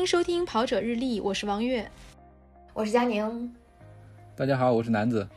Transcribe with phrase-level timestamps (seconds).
[0.00, 1.86] 迎收听《跑者日历》，我是王悦，
[2.72, 3.54] 我是佳宁。
[4.34, 5.28] 大家好，我是南子。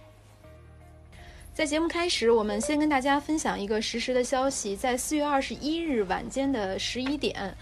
[1.54, 7.54] 在节目开始，我们先跟大家分享一个实时的消息：在四月二十一日晚间的十一点，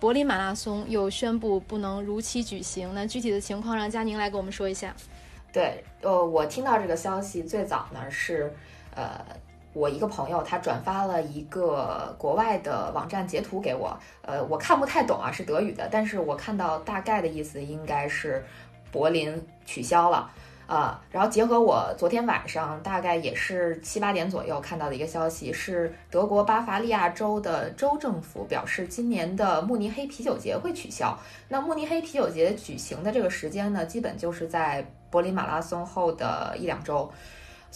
[0.00, 2.90] 柏林马拉松又宣布不能如期举行。
[2.94, 4.96] 那具体的情况，让佳宁来给我们说一下。
[5.52, 8.50] 对，呃，我听到这个消息最早呢是，
[8.94, 9.22] 呃。
[9.76, 18.42] 我一个朋友，他转发了一个国外的网站截图给我，呃，我看不太懂啊，是德语的，但是我看到大概的意思应该是
[18.90, 20.30] 柏林取消了
[20.66, 20.98] 啊。
[21.10, 31.14] 然后结合我昨天晚上大概也是七八点左右看到的一个消息，是德国巴伐利亚州的州政府表示，今年的慕尼黑啤酒节会取消。
[31.48, 37.12] 那慕尼黑啤酒节举行的这个时间呢，基本就是在柏林马拉松后的一两周。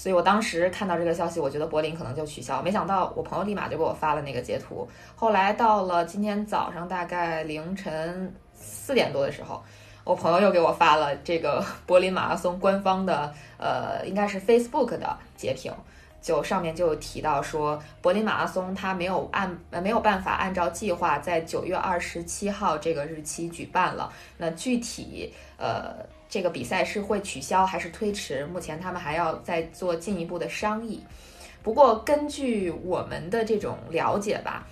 [0.01, 4.89] 所以我当时看到这个消息，我觉得柏林可能就取消，没想到我朋友立马就给我发了那个截图。
[5.15, 9.63] 后来到了今天早上大概凌晨四点多的时候，
[10.03, 15.71] 我朋友又给我发了这个 柏林马拉松官方的，呃，应该是 Facebook 的截屏，
[16.23, 24.11] 就上面就提到说，柏林马拉松它没有按没有办法按照计划在九月二十七号这个日期举办了。
[24.39, 25.95] 那具体呃。
[26.31, 28.47] 这个比赛是会取消还是推迟？
[28.47, 31.05] 目前他们还要再做进一步的商议。
[31.63, 34.67] 不过根据我们的这种了解吧，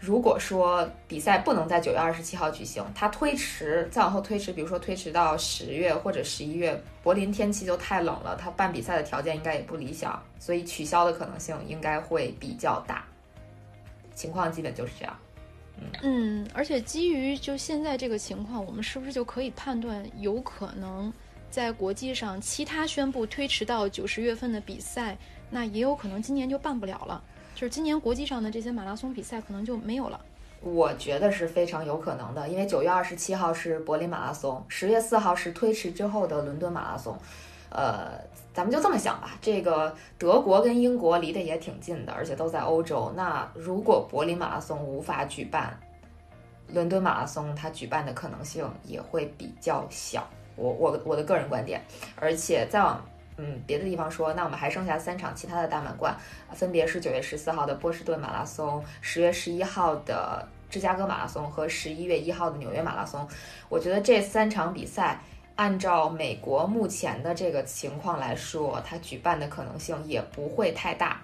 [0.00, 13.04] 如果说比赛不能在九月二十七号举行，它推迟再往后推迟，比如说推迟到十月或者十一月，柏林天气就太冷了，它办比赛的条件应该也不理想，所以取消的可能性应该会比较大。
[14.14, 15.16] 情况基本就是这样。
[16.02, 21.12] 嗯，而且基于就现在这个情况，我们是不是就可以判断，有可能
[21.50, 25.16] 在国际上其他宣布推迟到九十月份的比赛，
[25.50, 27.22] 那也有可能今年就办不了了。
[27.54, 30.20] 就是今年国际上的这些马拉松比赛可能就没有了。
[30.60, 37.16] 我觉得是非常有可能的，因为九月二十七号是柏林马拉松，十月四号是推迟之后的伦敦马拉松。
[37.70, 38.12] 呃，
[38.56, 43.12] 咱们就这么想吧，这个德国跟英国离得也挺近的，而且都在欧洲。
[43.14, 45.78] 那如果柏林马拉松无法举办，
[46.68, 50.26] 伦敦马拉松它举办的可能性也会比较小。
[50.54, 51.82] 我我我的个人观点。
[52.18, 53.04] 而且再往
[53.36, 56.16] 嗯别的地方说，那我们还剩下三场其他的大满贯，
[56.54, 63.28] 分别是九月十四号的波士顿马拉松，十月十一号的芝加哥马拉松和十一月一号的纽约马拉松。
[63.68, 65.20] 我觉得这三场比赛。
[65.56, 71.22] 按照美国目前的这个情况来说，它举办的可能性也不会太大。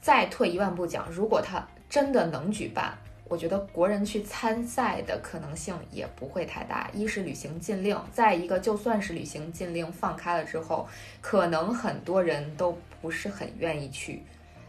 [0.00, 6.90] 再退一万步讲，如果它真的能举办，我觉得国人去参赛的可能性也不会太大。
[6.94, 10.86] 一是旅行禁令，再一个就算是旅行禁令放开了之后，
[11.20, 14.22] 可能很多人都不是很愿意去，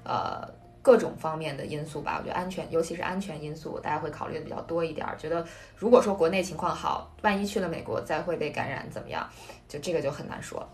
[0.04, 0.61] 呃。
[0.82, 5.08] 各种方面的因素吧，我觉得安全，尤其是安全因素，大家会考虑的比较多一点。
[5.18, 9.30] 觉得如果说国内情况好，万一去了美国再会被感染怎么样？
[9.68, 10.68] 就这个就很难说。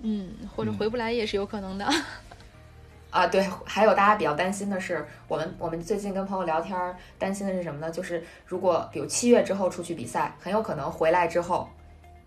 [0.00, 1.88] 嗯，或者回不来也是有可能的。
[3.10, 6.78] 啊，对，还有大家比较担心的是，我们我们最近跟朋友聊天，
[7.18, 7.90] 担心的是什么呢？
[7.90, 11.66] 就是如果比如七月之后出去比赛，很有可能回来之后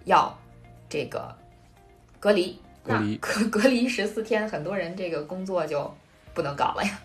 [0.06, 0.36] 要
[0.90, 1.34] 这个
[2.20, 5.94] 隔离，隔离隔 隔离十四天，很多人这个工作就
[6.34, 7.00] 不能搞了呀。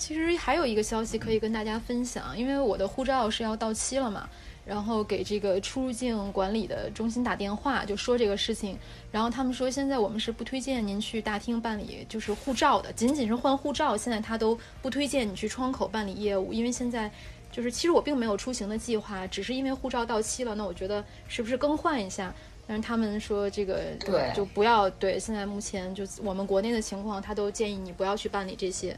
[0.00, 4.26] 其实还有一个消息可以跟大家分享，因为我的护照是要到期了嘛，
[4.64, 8.78] 然后给这个出入境管理的中心打电话，就说这个事情，
[9.12, 17.10] 然后他们说现在我们是不推荐您去大厅办理就是护照的，仅仅是换护照，现在他都不推荐你去窗口办理业务，因为现在
[17.52, 22.34] 就是其实我并没有出行的计划，只是因为护照到期了，那我觉得是不是更换一下？
[22.66, 28.96] 但是他们说这个对就不要对，现在目前就我们国内的情况，他都建议你不要去办理这些。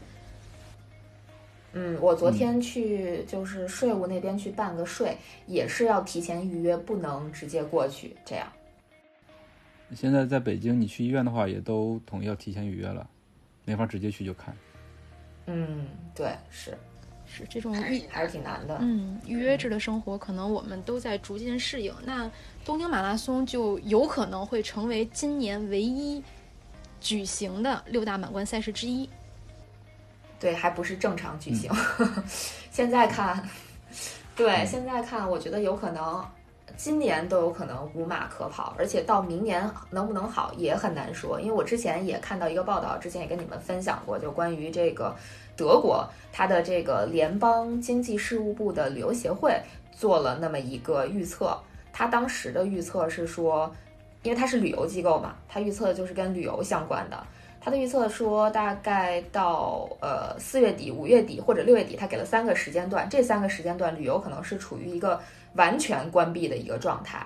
[1.73, 5.17] 嗯，我昨天去就是税务那边去办个税，
[5.47, 8.15] 也是要提前预约，不能直接过去。
[8.23, 8.47] 这样。
[9.95, 13.07] 现在在北京，你去医院的话，也都统一要提前预约了，
[13.65, 14.55] 没法直接去就看。
[15.47, 16.77] 嗯，对，是
[17.25, 18.77] 是这种预还是挺难的。
[18.79, 21.93] 嗯，预约制的生活，可能我们都在逐渐适应。
[22.05, 22.29] 那
[22.63, 26.23] 东京马拉松就有可能会成为今年唯一
[27.01, 29.09] 举行的六大满贯赛事之一。
[30.39, 31.71] 对，还不是正常举行。
[32.71, 33.41] 现在看，
[34.35, 36.25] 对，现在看，我觉得有可能
[36.75, 41.39] 今年都有可能无马可跑，而且到明年能不能好也很难说。
[41.39, 45.15] 因为我之前也看到一个报道，之前也跟你们分享过，就关于这个
[45.55, 49.55] 德国它的这个联邦经济事务部的旅游协会
[49.91, 51.57] 做了那么一个预测，
[51.93, 53.73] 他当时的预测是说，
[54.23, 57.23] 因为它是旅游机构嘛，他预测的就是跟旅游相关的。
[57.63, 65.17] 他的预测说，大概到呃四月底、五月底或者六月底，他给了三个时间段，这三个时间段旅游可能是处于一个
[65.53, 67.25] 完全关闭的一个状态。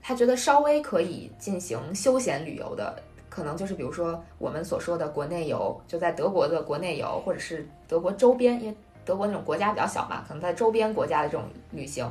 [0.00, 2.98] 他觉得稍微可以进行休闲旅游的，
[3.28, 12.10] 可能就是比如说我们所说的国内游，就在德国的国内游，或者是德国周边，因为德国那种国家比较小嘛，可能在周边国家的这种旅行，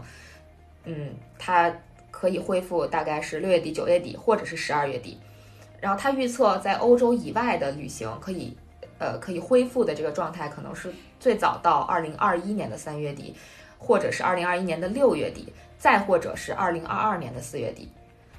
[0.84, 1.10] 嗯，
[1.40, 1.76] 它
[2.12, 5.18] 可以恢复大概是六月底、九月底，或者是十二月底。
[5.84, 8.56] 然后他预测在欧洲以外的旅行可以，
[9.00, 10.90] 呃，可以恢复的这个状态，可能是
[11.20, 13.36] 最早到二零二一年的三月底，
[13.78, 15.52] 或者是二零二一年的六月底。
[15.78, 17.90] 再或者是二零二二年的四月底，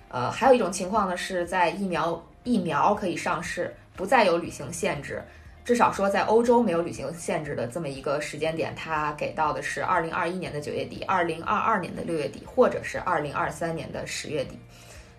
[0.08, 5.22] 呃，还有一种情况呢，是在疫苗疫苗可以上市，不再有旅行限制，
[5.62, 14.58] 至少说在欧洲没有旅行限制的这么一个时间点，它给到的是二零二一年的九月底，二零二二年的六月底，或者是二零二三年的十月底，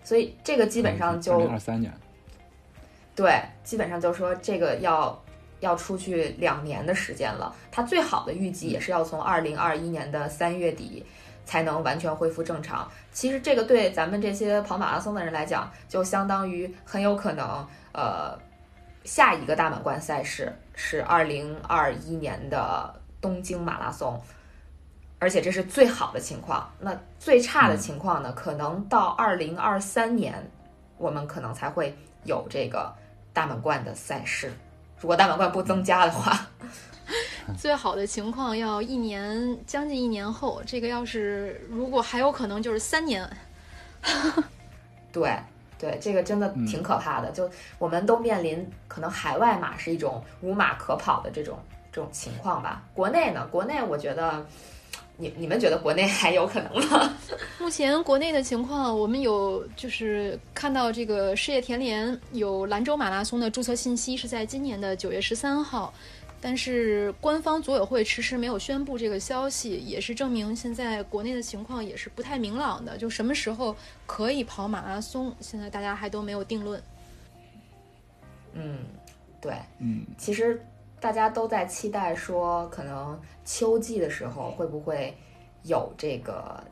[0.02, 1.92] 所以这个基本上就二三年，
[3.16, 5.20] 对，基本上就说这个要
[5.58, 11.04] 要出去两年的时间了，它最好的预计也是要从二零二一年的三月底。
[11.46, 12.90] 才能完全恢复正常。
[13.12, 18.36] 其实这个对咱们这些跑马拉松的人来讲，就相当于很有可能，呃，
[19.04, 24.20] 下一个大满贯赛事是二零二一年的东京马拉松，
[25.20, 26.68] 而且这是最好的情况。
[26.80, 30.50] 那最差的情况呢，可能到二零二三年，
[30.98, 32.92] 我们可能才会有这个
[33.36, 34.50] 大满贯的赛事。
[34.98, 36.46] 如果大满贯不增加的话。
[37.58, 43.28] 最好的情况要一年，将近一年后，这个要是如果还有可能就是三年。
[45.12, 45.38] 对
[45.78, 47.30] 对，这个真的挺可怕的。
[47.30, 47.48] 就
[47.78, 51.58] 我们都面临可能海外马是一种无马可跑的这种
[51.92, 52.82] 这种情况吧。
[52.94, 54.44] 国内呢，国内我觉得，
[55.16, 57.16] 你你们觉得国内还有可能吗？
[57.58, 65.92] 目前国内的情况，我们有就是看到这个世界田联有兰州马拉松的注册信息是在今年的九月十三号。
[66.38, 72.96] 但是官方组委会迟迟没有宣布这个消息，也是证明现在国内的情况也是不太明朗的。
[72.98, 73.74] 就什么时候
[74.04, 76.80] 可以跑马拉松，现在大家还都没有定论。
[78.52, 78.78] 嗯，
[79.40, 80.62] 对，嗯，其实
[81.00, 85.16] 大家都在期待说，可能秋季的时候会不会
[85.62, 86.62] 有这个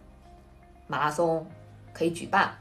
[0.86, 1.46] 马拉松
[1.92, 2.52] 可以举办，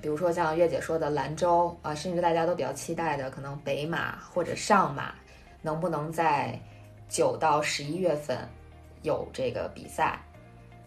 [0.00, 5.14] 比如说像月姐说的兰州啊，甚至大家都比较期待的可能北马或者上马。
[5.60, 6.56] 能不能在
[7.08, 8.48] 九到十一月份
[9.02, 10.22] 有这个比赛？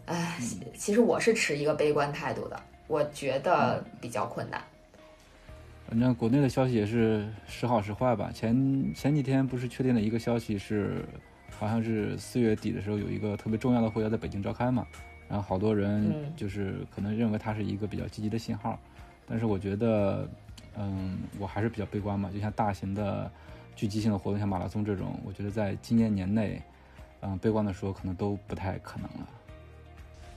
[0.06, 0.38] 唉，
[0.74, 4.62] 其实我是持一个悲观态度的，我觉得比较困难。
[5.88, 8.30] 反正国内的消息也是时好时坏吧。
[8.32, 11.04] 前前几天不是确定了一个消息，是
[11.50, 14.86] 好像是四月底的时候有一个特别重要的会要在北京召开嘛，
[15.28, 18.78] 然后好多人就是可能认为它是一个比较积极的信号，
[19.26, 20.28] 但是我觉得，
[20.76, 22.30] 嗯，我还是比较悲观嘛。
[22.32, 23.30] 就像大型的。
[23.74, 26.60] 聚集性的活动像马拉松这种，我觉得在今年年内，
[27.22, 29.26] 嗯，悲观的说，可能都不太可能了。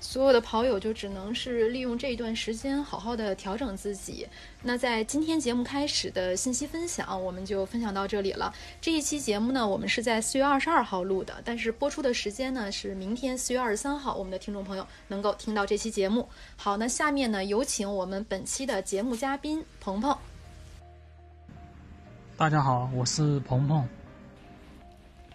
[0.05, 4.25] 所有的跑友就只能是利用这一段时间，好好的调整自己。
[4.61, 8.53] 那在今天节目开始的信息分享，我们就分享到这里了。
[8.79, 16.29] 这一期节目呢，我们是在四月二十二号录的，但是播出的时间呢是明天四月二十三号，我们的听众朋友能够听到这期节目。
[16.55, 20.15] 好，那下面呢，有请我们本期的节目嘉宾鹏鹏。
[22.37, 24.04] 大家好，我是鹏鹏。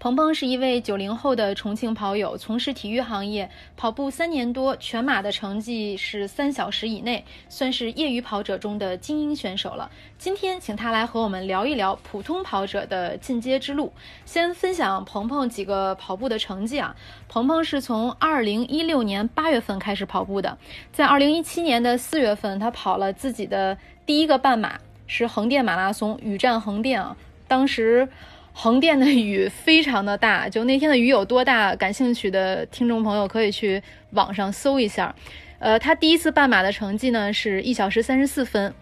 [0.00, 9.90] 鹏鹏是一位九零后的重庆跑友，从事体育行业，跑步三年多，全马的成绩是三小时以内，算是业余跑者中的精英选手了。
[10.16, 13.92] 今天请他来和我们聊一聊普通跑者的进阶之路。
[14.24, 16.96] 先分享鹏鹏几个跑步的成绩啊。
[17.28, 20.56] 鹏鹏是从二零一六年八月份开始跑步的，
[20.90, 24.80] 在二零一七年的四月份，他跑了自己的第一个半马。
[25.06, 27.14] 是横店马拉松，雨战横店啊！
[27.48, 28.08] 当时
[28.52, 31.74] 横店的雨非常的大，就那天的雨有多大？
[31.76, 35.14] 感兴趣的听众朋友可以去网上搜一下。
[35.58, 38.74] 呃，他第一次半马的成绩呢是一小时三十四分。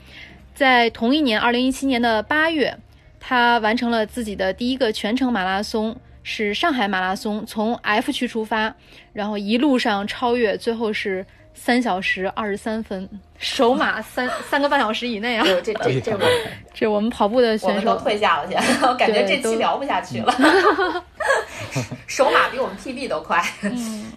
[0.55, 2.77] 在同一年，二零一七年的八月，
[3.21, 8.75] 他完成了自己的第一个全程马拉松，是上海马拉松，从 F 区出发，
[9.13, 11.25] 然后一路上超越，最后是。
[11.59, 15.45] 三小时二十三分，首马三三个半小时以内啊！
[15.62, 16.19] 这这这
[16.73, 18.55] 这我们跑步的选手都退下了去，
[18.87, 20.33] 我感觉这期聊不下去了。
[22.07, 23.45] 首马比我们 PB 都快。
[23.62, 24.12] 嗯，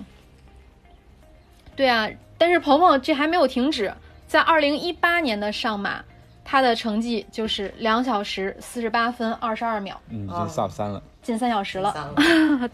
[1.75, 2.07] 对啊，
[2.37, 3.91] 但是鹏鹏这还没有停止，
[4.27, 6.01] 在二零一八年的上马，
[6.43, 11.01] 他的成绩就是两小时四十八分二十二秒，嗯，已经 sub 三了。
[11.21, 11.93] 近三小时了，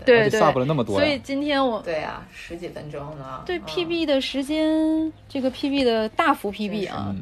[0.05, 3.43] 对 对，了那么多，所以今天我对啊，十几分钟呢。
[3.45, 7.13] 对 PB 的时间，这个 PB 的大幅 PB 啊。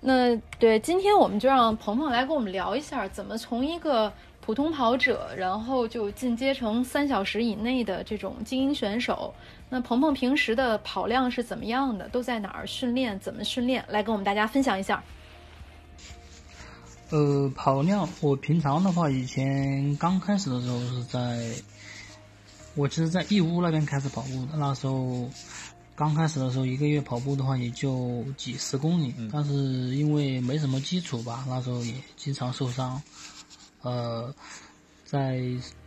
[0.00, 9.34] 那对，今天我们就让鹏鹏来跟我们聊一下，怎么从一个普通跑者，然后就进阶成三小时以内的这种精英选手。
[9.68, 12.08] 那鹏鹏平时的跑量是怎么样的？
[12.08, 13.18] 都在哪儿训练？
[13.20, 13.84] 怎么训练？
[13.88, 15.04] 来跟我们大家分享一下。
[17.10, 21.50] 呃，跑量，我平常的话，以前刚开始的时候是在，
[22.74, 24.58] 我其实，在义乌那边开始跑步的。
[24.58, 25.26] 那时候
[25.96, 29.52] 刚开始的时候，一个月跑步的话也就几十公里，但是
[29.96, 33.00] 因为没什么基础吧，那时候也经常受伤。
[33.80, 34.34] 呃，
[35.06, 35.40] 在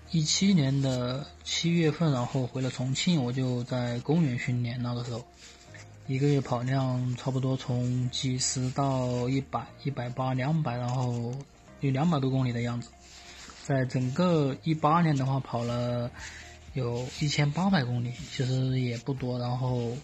[0.09, 4.81] 一七年的七月份，然后回了重庆，我就在公园训练。
[4.81, 5.23] 那个时候。
[6.07, 11.33] 一个月跑量差不多从几十到一百、一百八、两百，然后
[11.79, 12.89] 有两百多公里的样子。
[13.63, 16.11] 在整个一八年的话，跑了
[16.73, 19.39] 有一千八百公里，其实也不多。
[19.39, 19.95] 然后，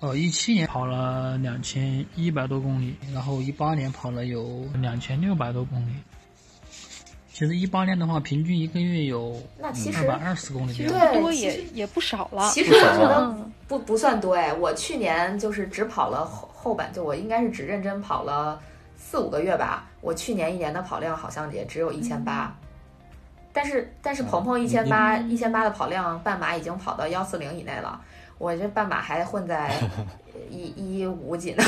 [0.00, 5.92] 呃，一七年跑了两千一百多公里，然后一八年跑了有两千六百多公里。
[7.36, 12.48] 其实一八年的话，平均一个月有二百二十公里，其实不多也也不少了。
[12.50, 13.36] 其实我觉得
[13.68, 18.58] 不不算多哎，我去年就是只跑了后后半，就我应该是只认真跑了
[18.96, 19.84] 四五个月吧。
[20.00, 22.56] 我去年一年的跑量好像也只有一千八，
[23.52, 28.00] 但是但是鹏鹏一千八一千八的跑量，半马已经跑到幺四零以内了，
[28.38, 29.78] 我这半马还混在
[30.48, 31.62] 一一五几呢。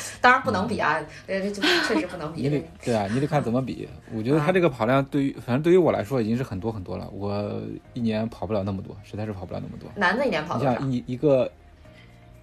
[0.20, 2.42] 当然不能比啊，呃，这确实不能比。
[2.42, 3.88] 你得对啊，你得看怎么比。
[4.12, 7.08] 我觉得他这个跑量对于，反正对于我来说已经是很多很多了。
[7.10, 7.60] 我
[7.94, 9.90] 一年跑不了那么多，实在是跑不了那么多。
[9.94, 10.72] 男的一年跑多少？
[10.72, 11.50] 你像一一个，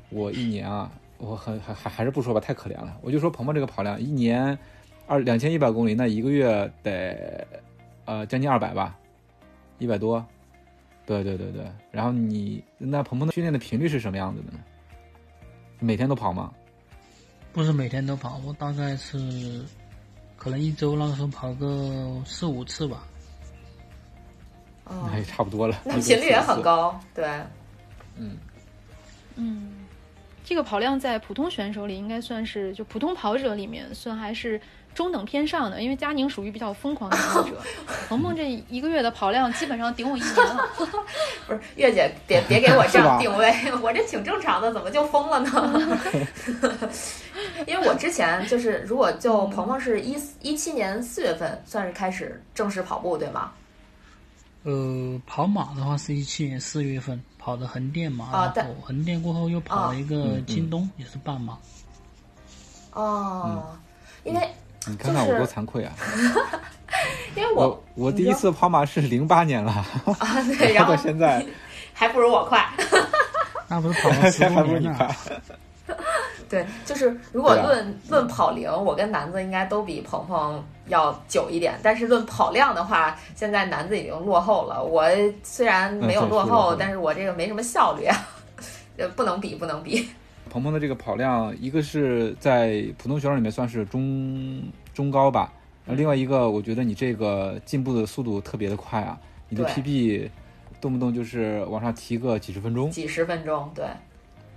[0.09, 2.97] 我一年啊，我很还还还是不说吧，太可怜了。
[3.01, 4.57] 我就说鹏鹏这个跑量，一年
[5.07, 7.45] 二两千一百公里，那一个月得
[8.05, 8.97] 呃将近二百吧，
[9.79, 10.25] 一百多。
[11.05, 11.63] 对对对对。
[11.91, 14.59] 然后你那鹏鹏的训练的频率是什么样子的呢？
[15.79, 16.51] 每天都跑吗？
[17.55, 19.63] 不是每天都跑，我大概是
[20.35, 23.07] 可能一周那个时候跑个四五次吧。
[24.85, 25.81] 那也差不多了。
[25.85, 27.25] 那频率也很高，对。
[28.17, 28.37] 嗯
[29.37, 29.71] 嗯，
[30.43, 34.59] 这个跑量在普通选手里应该算是就普通跑者里面算还是。
[34.95, 37.61] 中等偏上的，因为佳宁属于比较疯狂的跑者，
[38.07, 40.65] 鹏鹏这一个月的跑量基本上顶我一年了。
[41.45, 45.99] 不是月姐，别别给我这 样定位，我这挺正常的，怎么就疯了呢？
[47.67, 53.51] 因为我之前就是，如果就鹏鹏是一一七年四月份算是开始正式跑步，对吗？
[54.63, 61.57] 呃，跑马的话是一七年四月份跑的横店马，然后横店过后又跑了一个京东，也是半马。
[62.93, 63.77] 哦，
[64.23, 64.49] 因为。
[64.87, 65.93] 你看看我多惭愧啊！
[67.35, 69.71] 因为我我第一次跑马是零八年了
[70.19, 71.45] 啊， 对，然后现在
[71.93, 72.65] 还不如我快，
[73.67, 75.15] 那不是跑了十多年了？
[76.47, 84.81] 对，就是如果论论跑龄，我跟南子应该都比鹏鹏要久一点，但是论跑量的话，现在南子已经落后了。
[84.83, 85.05] 我
[85.43, 88.25] 虽然没有落后，但是我这个没什么效率啊，
[89.15, 90.07] 不能比，不能比。
[90.55, 95.51] 鹏鹏的这个跑量，一个是在普通选手里面算是中中高吧，
[95.83, 99.19] 然后另外一个，我觉得你这个进步的速度特别的快啊，
[99.49, 100.29] 你的 PB
[100.79, 103.85] 动不动就是往上提个几十分钟，几十分钟，对。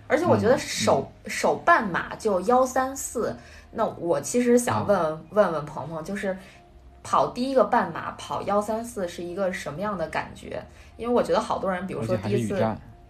[0.07, 3.35] 而且我觉得首首半马就幺三四，
[3.73, 6.38] 那我其实想问问问鹏鹏，就是
[7.02, 10.62] 跑第一个半马跑幺三四是一个什么样的感觉？
[10.97, 12.64] 因为我觉得好多人，比如说第一次。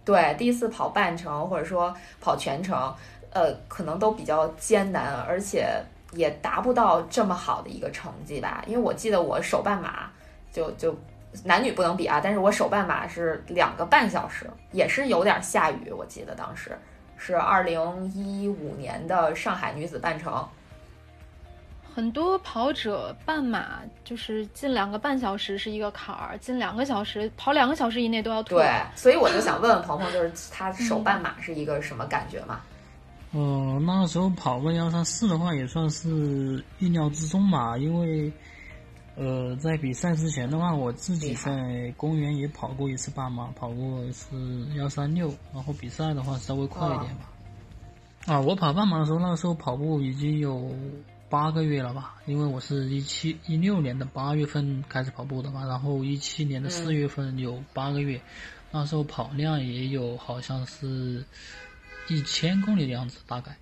[0.09, 2.91] 对，第一次跑半程或者说跑全程，
[3.29, 5.79] 呃，可能都比较艰难，而且
[6.13, 8.63] 也达不到这么好的一个成绩吧。
[8.65, 10.09] 因为我记得我手半马
[10.51, 10.97] 就就
[11.43, 15.91] 男女不能比啊，但是我手半马是两个半小时，也是有点下雨。
[15.91, 16.75] 我记得当时
[17.15, 20.43] 是二零一五年的上海女子半程。
[21.99, 28.55] 很多跑者半马就是近两个半小时是一个坎儿，近两个小时跑两个小时以内都要吐。
[28.55, 32.61] 对，所以我就想问问鹏鹏，就是他手半马是一个什么感觉嘛？
[33.33, 38.31] 嗯，那时候跑个幺三四的话也算是意料之中吧，因为
[39.17, 44.25] 呃，在比赛之前的话，我自己在公园也跑过一次半马，跑过是
[44.77, 47.29] 幺三六，然后比赛的话稍微快一点吧。
[48.25, 50.73] 啊，我跑半马的时候，那个时候跑步已经有。
[51.29, 58.19] 八个月了吧，因为我是一七一六年的八月份开始跑步的嘛，然后一七年的四月份有八个月，
[58.71, 61.23] 那时候跑量也有好像是
[62.07, 63.55] 一千公里的样子，大概。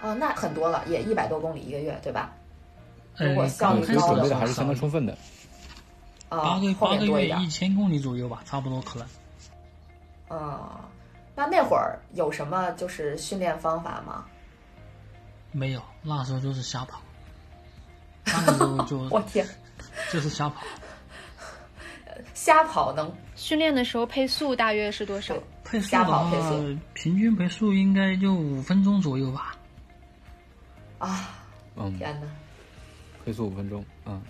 [0.00, 2.32] 哦，那很多了，也一百多公里一个月，对吧？
[3.18, 5.16] 如果效率高的还是相当充分的。
[6.30, 9.08] 八个八个月一千公里左右吧，差不多可能。
[10.30, 10.58] 嗯，
[11.34, 14.24] 那那会儿有什么就是训练方法吗？
[15.52, 17.00] 没有，那时候就是瞎跑，
[18.24, 19.46] 那时候就我天，
[20.12, 20.62] 就是瞎跑，
[22.34, 25.34] 瞎跑能训练的时候配速大约是多少？
[25.64, 29.56] 配速瞎的话跑配速，平均配速应该就五分钟左右吧。
[30.98, 31.30] 啊！
[31.76, 32.26] 嗯，天哪，
[33.24, 34.20] 配速五分钟，嗯，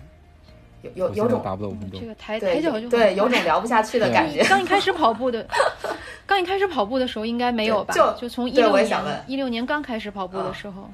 [0.83, 2.05] 有有有种达不到五分钟这。
[2.07, 4.43] 个抬对抬脚就对，有种聊不下去的感觉。
[4.45, 5.45] 刚一开始跑步的，
[6.25, 7.93] 刚一开始跑步的时候应该没有吧？
[7.93, 10.89] 就就从一对六年我也想问一六年刚开始跑步的啊时候，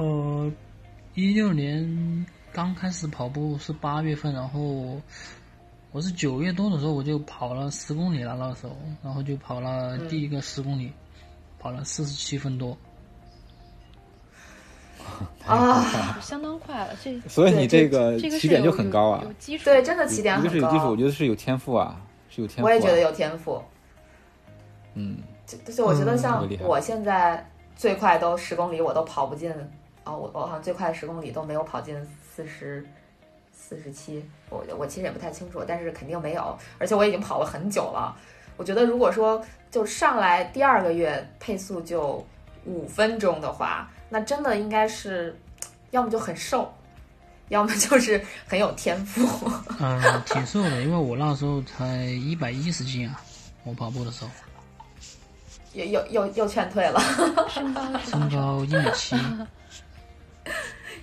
[0.00, 0.50] 呃，
[1.14, 4.98] 一六年刚开始跑步是八月份，然后
[5.92, 10.90] 我是九月多的时候我就跑了十公里了，那时候，然后就跑了第一个十公里，
[11.58, 12.74] 跑了四十七分多。
[15.44, 15.84] 啊，
[16.22, 16.94] 相当快了。
[17.04, 19.64] 这所以你这个这个起点就很高啊有，基础。
[19.64, 21.04] 对，真的起点很一个是有基础，我觉。
[21.04, 22.64] 得是有天赋啊，是有天赋、啊。
[22.64, 23.62] 我也觉得，有天赋。
[24.94, 29.50] 嗯，就就是我觉得像我现在最快都十公里，我都跑不进
[30.10, 31.96] 啊、我我好像最快十公里都没有跑进
[32.34, 32.84] 四十
[33.52, 38.16] 四十七，我我其实也不太清楚，但是肯定没有，而且我已经跑了很久了。
[38.56, 39.40] 我觉得如果说
[39.70, 42.26] 就上来第二个月配速就
[42.66, 45.38] 五分钟的话，那真的应该是
[45.92, 46.70] 要么就很瘦，
[47.48, 49.48] 要么就是很有天赋。
[49.78, 53.22] 呃，挺瘦的，因为我那时候才一百一十斤啊，
[53.64, 54.30] 我跑步的时候，
[55.72, 57.00] 又又又又劝退了，
[57.48, 58.30] 身高是身？
[58.30, 59.16] 高一米七，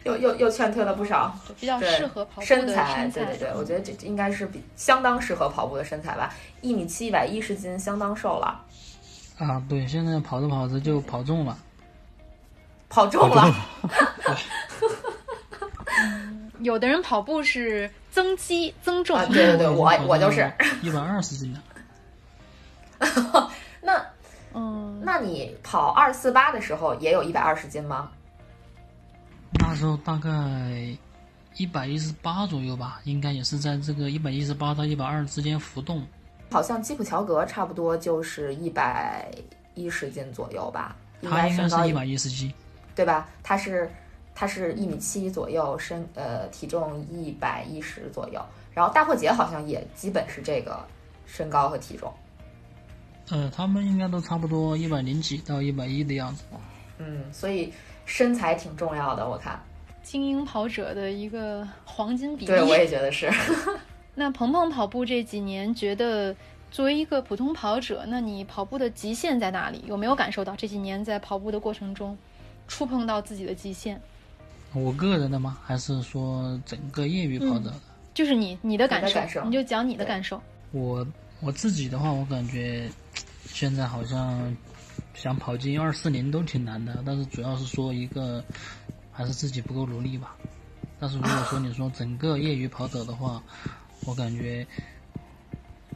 [0.07, 1.37] 又又又劝退了不少。
[1.59, 8.63] 比较，适合跑步的身材，身对对对，嗯我觉得这这应该是比相当适合跑步的身材吧，一米七，一百一十斤，相当瘦了，
[9.37, 11.57] 啊，对，现在跑着跑着就跑重了。
[12.89, 13.53] 跑重了，
[16.59, 20.49] 有的人跑步是增肌增重，啊对对对， 我我就是。
[20.81, 21.61] 一百二十斤了。
[23.81, 24.01] 那
[24.53, 28.09] 嗯，那你跑二四八的时候也有一百二十斤吗？
[29.53, 30.29] 那时候大概
[31.55, 36.05] 一百一十八左右吧，应该也是在这个一百一十八到一百二之间浮动。
[36.51, 39.29] 好像基普乔格差不多就是一百
[39.75, 42.53] 一十斤左右吧，应他该身高应该是一百一十斤。
[42.95, 43.29] 对吧？
[43.43, 43.87] 他是
[44.33, 50.83] 他是一米七左右，身呃体重一百一十左右，然后大破节好像也基本是这个
[51.27, 52.11] 身高和体重。
[53.29, 56.43] 呃，他们应该都差不多一百零几到一百一的样子。
[56.97, 57.71] 嗯，所以
[58.07, 59.61] 身材挺重要的，我看。
[60.01, 62.47] 精英跑者的一个黄金比例。
[62.47, 63.29] 对，我也觉得是。
[64.15, 66.33] 那鹏鹏跑步这几年，觉得
[66.71, 69.83] 作为一个普通跑者，那你跑步的极限在哪里？
[69.85, 72.17] 有没有感受到这几年在跑步的过程中，
[72.67, 73.99] 触碰到自己的极限？
[74.73, 75.57] 我个人的吗？
[75.63, 77.73] 还是说整个业余跑者的？
[78.13, 80.41] 就是你你的感受，你的感受你就讲你的感受。
[80.71, 81.05] 我
[81.41, 82.89] 我自己的话，我感觉
[83.45, 84.55] 现在好像
[85.17, 88.43] 想跑进二四零都挺难的，但是主要是说一个
[89.11, 90.35] 还是自己不够努力吧。
[90.99, 93.41] 但是如果说你说整个业余跑者的话，
[94.05, 94.65] 我感觉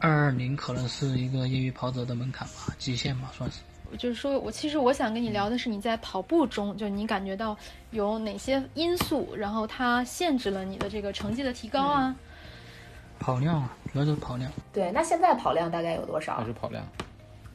[0.00, 3.60] 二二零可能是一个业余跑者的门槛吧，极限吧，算是。
[3.96, 7.56] 就是说我其实我想跟你聊的是你在跑步中，就你感觉到
[7.92, 12.16] 有哪些因素，然后它限制了你的这个成绩的提高啊？
[13.20, 14.50] 跑量啊，主要就是跑量。
[14.72, 16.44] 对，那现在跑量大概有多少还？
[16.44, 16.84] 是跑量。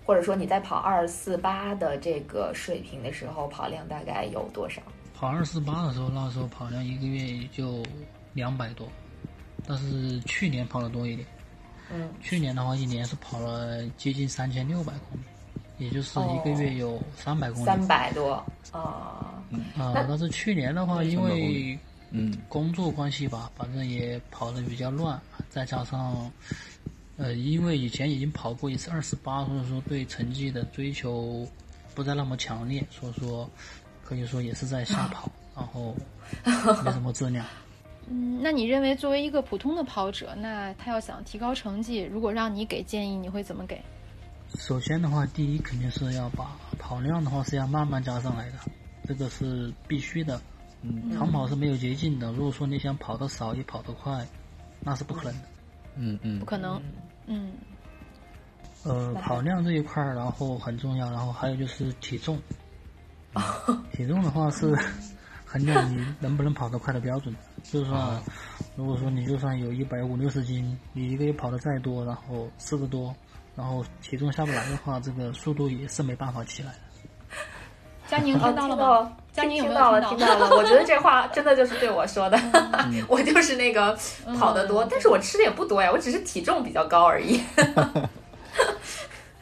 [0.07, 4.81] 或者说你在跑二四八的这个水平的时候，跑量大概有多少？
[5.13, 7.83] 跑二四八的时候，那时候跑量一个月也就
[8.33, 8.87] 两百多，
[9.67, 11.27] 但是去年跑的多一点。
[11.91, 17.65] 嗯，去年的话，一年是跑了接近三千六百公里，也就是一个月有三百公里。
[17.65, 18.31] 三百多
[18.71, 19.43] 啊、
[19.77, 21.77] 啊、但是去年的话，因为
[22.11, 26.31] 嗯，工作关系吧，反正也跑的比较乱，再加上，
[27.17, 31.47] 呃，因为以前已经跑过一次二十八，所以说对成绩的追求
[31.95, 33.49] 不再那么强烈，所以说
[34.03, 35.95] 可以说也是在瞎跑，然后
[36.85, 37.45] 没什么质量。
[38.09, 43.81] 嗯，那你认为作为一个普通的跑者，那他要想提高成绩，如果让你给建议，你会怎么给？
[44.55, 48.53] 首先的话，第一肯定是要把跑量的话是要慢慢加上来的，
[49.05, 50.39] 这个是必须的。
[50.83, 54.25] 嗯长跑是没有捷径的，如果说你想跑得少也跑得快，
[54.79, 55.47] 那是不可能的。
[55.97, 56.81] 嗯嗯不，可能。
[57.25, 57.51] 嗯
[58.83, 62.39] 呃，跑量这一块儿，然后很重要，然后还有就是体重。
[63.91, 64.73] 体重的话是
[65.45, 67.35] 衡量你能不能跑得快的标准。
[67.63, 68.23] 就是说，
[68.75, 73.13] 如果说你就算有一百五六十斤，你一个月跑得再多，然后吃得多，
[73.55, 76.79] 然后体重下不来的话，这个速度也是没办法起来的。
[78.07, 79.11] 佳宁哦，听到了吗？
[79.33, 80.49] 佳宁有没有听到了，听听到了。
[80.57, 83.97] 我觉得这话真的就是对我说的，嗯 我就是那个
[84.39, 87.41] 跑得多，但是我吃的也不多呀，我只是体重比较高而已。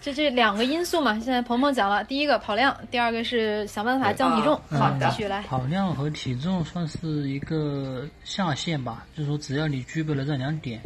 [0.01, 4.59] 这这两个因素嘛，现在鹏鹏讲了，第一个跑量，第二个是想办法降体重。
[4.69, 5.41] 嗯好的继续来。
[5.43, 10.79] 跑量和体重算是一个下限吧，就是说只要你具备了这两点，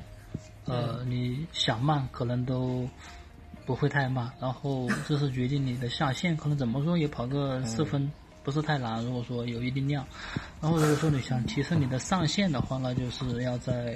[0.65, 2.87] 呃，你想慢可能都
[3.69, 8.11] 不会太慢，然后这是决定你的下限，可能怎么说也跑个四分
[8.43, 9.05] 不是太难。
[9.05, 10.03] 如果说有一定量，
[10.59, 13.95] 然后如果说你想提升你的上限的话，那就是要在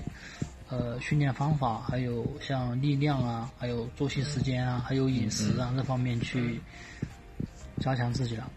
[0.69, 6.61] 呃训练方法，还有像力量啊，还有作息时间啊，还有饮食啊这方面去
[7.79, 8.47] 加强自己了。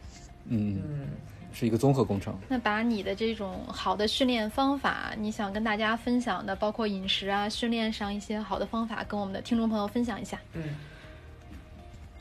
[0.45, 1.09] 嗯，嗯，
[1.55, 2.39] 是一个综合工程。
[2.47, 10.39] 那把你的这种好的训练方法，你想跟大家分享的，包括饮食啊、训练上一些好的方法，跟我们的听众朋友分享一下。
[10.53, 10.63] 嗯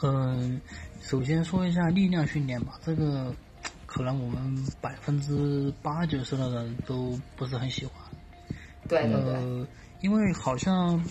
[0.01, 0.59] 嗯，
[1.01, 3.33] 首先说一下力量训练吧，这个
[3.85, 7.93] 可能我们百分之八九十的人都不是很喜欢。
[8.87, 9.67] 对对对，呃，
[10.01, 11.03] 因为好像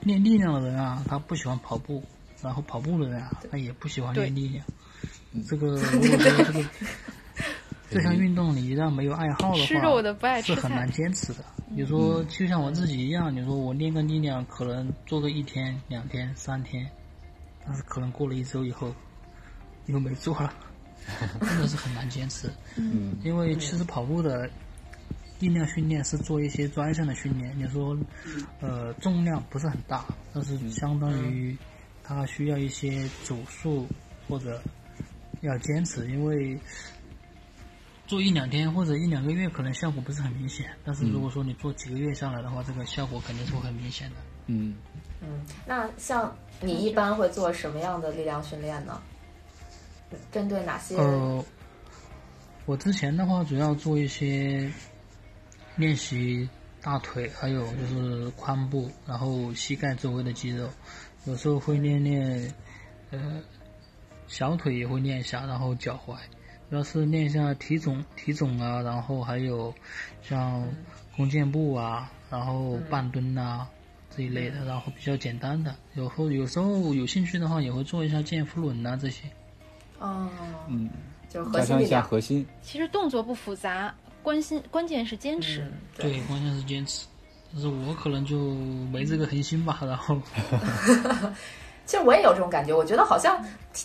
[0.00, 2.02] 练力量的人啊，他不喜欢跑步，
[2.42, 4.64] 然后跑步的人啊，他也不喜欢练力量。
[5.46, 6.64] 这个如果说这个
[7.90, 11.44] 这项运动你一旦没有爱好的话，吃肉的不爱吃是很难坚持的。
[11.70, 16.88] 你说就像我自己一样，你说我练个力量，可能做个一天、两天、三天，
[17.68, 18.94] 但是可能过了一周以后
[19.86, 20.50] 又没做了，
[21.40, 22.50] 真的是很难坚持。
[22.76, 23.14] 嗯。
[23.22, 24.48] 因为其实跑步的
[25.38, 27.96] 力量训练是做一些专项的训练，你说
[28.60, 31.56] 呃重量不是很大，但是相当于
[32.02, 33.86] 它需要一些组数
[34.26, 34.60] 或者
[35.42, 36.58] 要坚持，因为
[38.06, 44.16] 做一两天或者一两个月可能效果不是很明显，但是如果说你做几个月下来的话，这个效果肯定是会很明显的。
[44.46, 44.74] 嗯，
[45.20, 49.00] 嗯，那像你一般会做什么样的力量训练呢？
[50.32, 50.96] 针对哪些？
[50.96, 51.44] 呃，
[52.66, 54.70] 我之前的话主要做一些
[55.76, 56.48] 练习
[56.80, 60.68] 大腿，还有就是髋部，然后膝盖周围的肌肉，
[61.26, 62.52] 有时候会练练
[63.10, 63.40] 呃
[64.26, 66.16] 小腿也会练一下，然后脚踝，
[66.70, 69.72] 主要是练一下体踵体踵啊，然后还有
[70.22, 70.66] 像
[71.16, 73.68] 弓箭步啊，然后半蹲啊。
[74.18, 79.22] 这一类的，然后比较简单的，有时候有时候有兴趣的话，也会做一下健腹轮啊这些。
[80.00, 80.28] 哦，
[80.66, 80.90] 嗯，
[81.28, 82.02] 就是核加强一下心力量。
[82.02, 82.46] 核心。
[82.60, 85.60] 其实动作不复杂，关心关键是坚持。
[85.60, 87.06] 嗯，对，对，关键是坚持。
[87.52, 88.54] 但是我可能就
[88.90, 90.20] 没这个恒心吧，然后
[91.86, 93.40] 其实我也有这种感觉，我觉得好像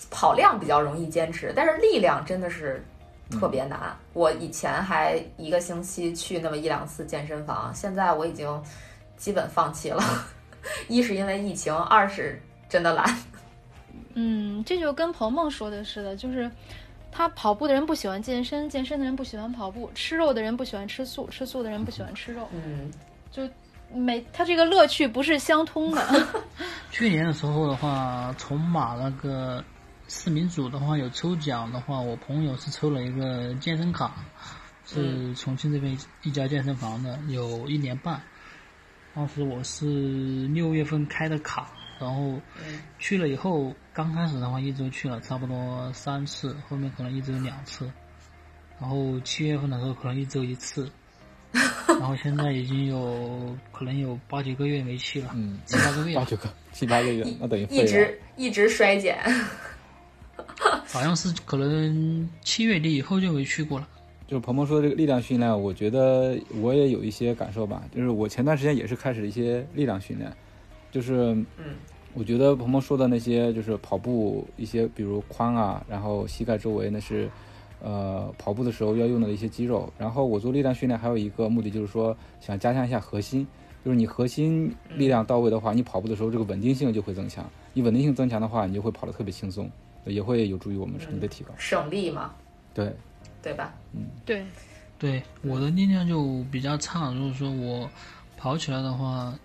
[0.10, 2.84] 跑量比较容易坚持，但是力量真的是
[3.30, 3.96] 特别难。
[4.13, 8.48] 我以前还一个星期去那么一两次健身房，现在我已经
[9.17, 10.04] 基本放弃了。
[10.88, 13.06] 一是因为疫情，二是真的懒。
[14.15, 16.49] 嗯，这就跟鹏鹏说的似的，就是
[17.12, 22.91] 他跑步的人不喜欢健身，健身的人不喜欢跑步，吃肉的人不喜欢吃素，吃素的人不喜欢吃肉，嗯，
[23.32, 23.49] 就
[23.91, 26.28] 每他这个乐趣不是相通的。
[26.91, 29.63] 去年的时候的话，从马那个
[30.08, 34.13] 市民组的话有抽奖的话，我朋友是抽了一个健身卡，
[34.86, 38.21] 是重庆这边一家健身房的，有一年半。
[39.15, 42.39] 当时我是六月份开的卡，然后
[42.97, 47.89] 去了以后，刚开始的话一周去了差不多三次，后面可能一周两次，
[48.80, 50.89] 然后七月份的时候可能一周一次，
[51.88, 57.86] 然后现在已经有可能有八九个月没去了，嗯，七八个月 八九个、七八个月，那等于一。
[57.86, 59.17] 直一直衰减。
[60.88, 63.88] 好像是可能七月底以后就没去过了。
[64.27, 67.83] 就是鹏鹏说的这个力量训练，我觉得我也有一些感受吧。
[67.93, 70.31] 就是我前段时间也是开始一些力量训练，
[70.91, 71.75] 就是嗯
[72.13, 77.27] 我觉得鹏鹏说的那些，就是跑步一些，比如髋啊，然后膝盖周围那是，
[77.81, 79.91] 呃，跑步的时候要用到的一些肌肉。
[79.97, 83.47] 然后我做力量训练还有一个目的就是说，想加强一下核心，
[83.83, 87.43] 就是你核心力量到位的话，你跑步的时候这个稳定性就会增强。
[87.73, 89.67] 你稳定性增强的话，你就会跑得特别轻松，
[90.05, 91.49] 也会有助于我们成绩的提高。
[91.57, 92.31] 省力嘛，
[92.75, 92.93] 对，
[93.43, 93.73] 对吧？
[93.93, 94.43] 嗯对，
[94.97, 97.88] 对，我的力量就比较差，如果说我
[98.38, 99.38] 跑起来的话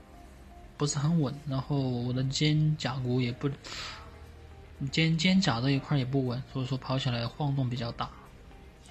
[0.76, 3.50] 不是很稳，然后我的肩胛骨也不
[4.90, 8.08] 肩肩胛这一块也不稳，所以说跑起来晃动比较大。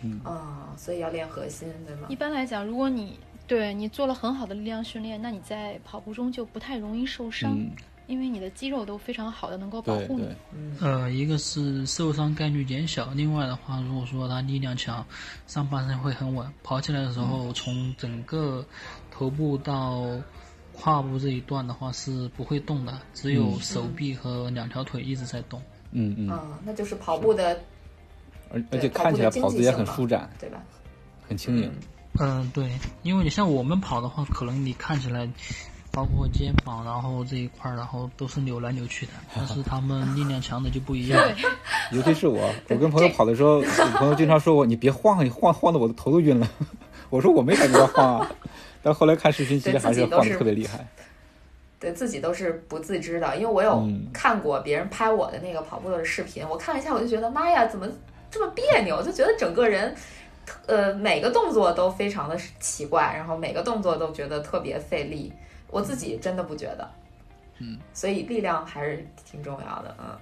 [0.02, 2.16] 嗯啊、所以要练核心，对吗一？
[2.16, 3.18] 般来讲，如果你
[3.48, 7.72] 对你做了很好的力量训练，那你在跑步中就不太容易受伤，嗯，
[8.08, 10.28] 因为你的肌肉都非常好的能够保护你。
[10.80, 15.06] 呃，一个是受伤概率减小，另外的话，如果说他力量强，
[15.46, 18.66] 上半身会很稳，跑起来的时候，从整个
[19.12, 20.06] 头部到
[20.74, 25.62] 胯部这一段的话是不会动的，只有手臂和两条腿一直在动。
[25.92, 27.60] 嗯嗯，嗯，那就是跑步的，
[28.50, 30.64] 而而且看起来跑姿也很舒展，对吧？
[31.28, 31.72] 很轻盈。
[32.20, 32.72] 嗯，对，
[33.04, 35.30] 因为你像我们跑的话，可能你看起来
[35.98, 39.14] 包括肩膀，然后这一块儿，然后都是扭来扭去的。
[39.36, 41.20] 但是他们力量强的就不一样。
[41.92, 46.48] 尤其是我，我跟朋友跑的时候， 我朋友经常说我：“你别晃，你晃晃的我的头都晕了。”
[47.10, 48.32] 我说：“我没感觉到晃啊。”
[48.84, 50.86] 但后来看视频，其实还是晃的特别厉害。
[51.80, 57.88] 对自己都是不自知的，因为我有嗯看过别人拍我的那个跑步的视频，我看了一下，我就觉得妈呀，怎么
[58.30, 59.02] 这么别扭？
[59.02, 59.96] 就觉得整个人，
[60.68, 65.34] 呃，每个动作都非常的奇怪，然后每个动作都觉得特别费力。
[65.70, 66.90] 我自己真的不觉得，
[67.60, 70.18] 嗯，所以力量还是挺重要的，嗯。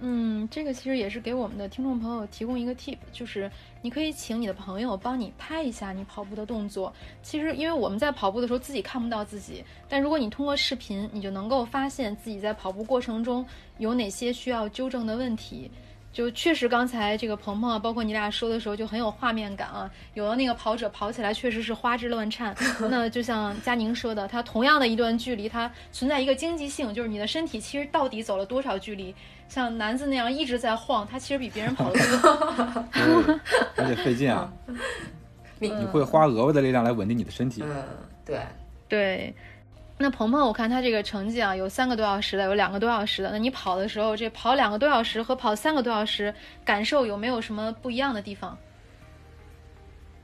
[0.00, 3.50] 嗯，这个其实也是给我们的听众朋友提供一个 tip，就是
[3.82, 6.92] 你可以请你的朋友帮你拍一下你跑步的动作。
[7.20, 13.44] 其实，因为我们在跑步的时候自己看不到自己，但如果你通过视频，你就能够发现自己在跑步过程中
[13.78, 15.68] 有哪些需要纠正的问题。
[16.12, 19.88] 就确实，刚才这个鹏鹏啊，包括你俩说的时候，就很有画面感啊。
[20.14, 22.54] 有的那个跑者跑起来确实是花枝乱颤。
[22.90, 29.14] 那就像佳宁说的，它同样的一段距离，它存在一个经济性，就是你的身体其实到底走了多少距离。
[29.48, 32.84] 像男子那样一直在晃，他其实比别人跑得多。
[32.92, 33.38] 对，
[33.76, 34.52] 而且费劲啊！
[35.58, 37.62] 你你会花额外的力量来稳定你的身体。
[37.64, 37.84] 嗯，
[38.24, 38.40] 对，
[38.88, 39.34] 对。
[40.00, 43.32] 那鹏鹏，我看他这个成绩啊，有三个多小时的，有两个多小时的。
[43.32, 46.32] 那你跑的时候，这跑两个多小时和跑三个多小时，
[46.64, 48.56] 感受有没有什么不一样的地方？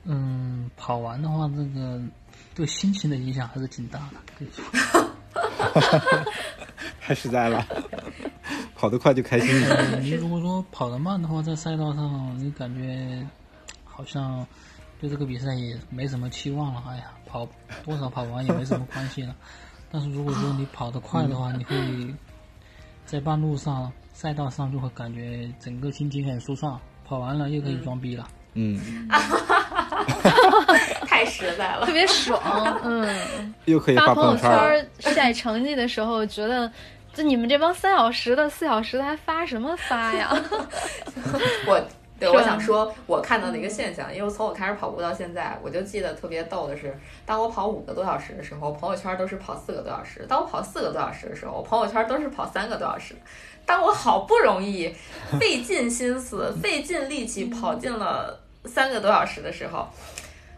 [0.05, 1.99] 嗯，跑完的话，这个
[2.55, 4.17] 对心情的影响还是挺大的。
[4.39, 4.47] 对
[7.01, 7.65] 太实在了，
[8.75, 9.61] 跑得快就开心。
[9.67, 13.27] 了 你如果说跑得慢的话，在赛道上你感觉
[13.83, 14.45] 好像
[15.01, 16.81] 对这个比赛也没什么期望了。
[16.87, 17.45] 哎呀，跑
[17.83, 19.35] 多少跑完也没什么关系了。
[19.97, 21.73] 但是如果说你跑得快的话，你会
[23.05, 26.77] 在半路上、赛道上就会感觉整个心情很舒畅，
[27.07, 28.27] 跑完了又可以装逼了。
[28.55, 28.77] 嗯，
[31.07, 31.93] 太实在了特。
[31.93, 32.41] 别爽，
[32.83, 33.07] 嗯。
[33.63, 36.69] 又可以发朋友圈晒成绩的时候，觉得
[37.13, 40.29] 就你们这帮三小时的、四小时的还发什么发呀？
[41.67, 41.81] 我
[42.17, 53.15] 对，我想说，我看到的一个现象，因为从我开始跑步到现在，我就记得特别逗的是，当我跑五个多小时的时候，朋友圈都是跑四个多小时；当我跑四个多小时的时候，我朋友圈都是跑三个多小时。
[53.65, 54.95] 当我好不容易
[55.39, 59.87] 费尽心思、费尽力气跑进了三个多小时的时候，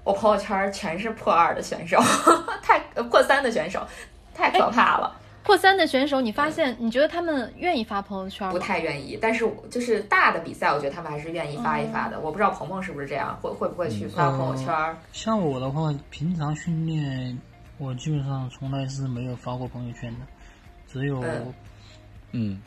[0.04, 1.98] 我朋友圈全是破二的选手，
[2.62, 3.82] 太呃破三的选手，
[4.34, 5.16] 太可怕了。
[5.48, 8.52] 破三的选手，你发现你觉得他们愿意发朋友圈吗？
[8.52, 12.20] 不太愿意，但是我就是大的比赛，我觉得他们还是愿意发一发的。
[12.20, 14.98] 我不知道鹏鹏是不是这样，会会不会去发朋友圈儿？
[15.14, 17.40] 像我的话，平常训练
[17.78, 20.20] 我基本上从来是没有发过朋友圈的，
[20.86, 21.54] 只有嗯
[22.34, 22.62] 嗯，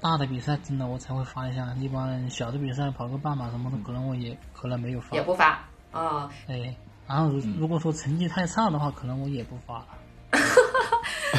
[0.00, 1.76] 大的比赛真的我才会发一下。
[1.78, 5.20] 一般小的比赛跑个半马什么的，可能我也可能没有发也。
[5.22, 6.74] 不发啊、哎，
[7.06, 9.88] 然后如如果说成绩太差的话，可能我也不发了。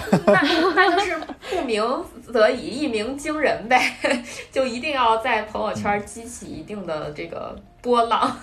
[0.27, 0.41] 那
[0.75, 1.17] 那就是
[1.49, 1.83] 不鸣
[2.21, 3.95] 则已，一鸣惊人呗，
[4.51, 8.37] 就一定要在朋友圈激起一定的这个波浪。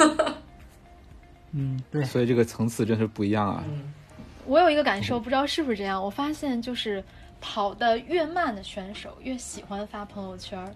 [1.52, 3.62] 嗯，对，所以这个层次真是不一样啊。
[3.66, 3.92] 嗯，
[4.46, 6.02] 我有一个感受，不知道是不是这样。
[6.02, 7.04] 我发现就是
[7.40, 10.74] 跑得越慢的选手越喜欢发朋友圈儿。